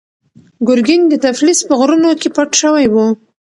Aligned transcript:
ګورګین 0.67 1.01
د 1.09 1.13
تفلیس 1.25 1.59
په 1.67 1.73
غرونو 1.79 2.09
کې 2.19 2.29
پټ 2.35 2.49
شوی 2.61 2.85
و. 2.93 2.95